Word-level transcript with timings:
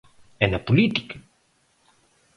E 0.43 0.45
na 0.51 0.59
política? 0.67 1.15